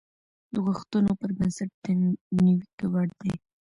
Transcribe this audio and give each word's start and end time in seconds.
د 0.53 0.55
غوښتنو 0.65 1.11
پر 1.19 1.29
بنسټ 1.37 1.69
د 1.83 1.85
نيوکې 2.43 2.85
وړ 2.91 3.07
دي. 3.21 3.33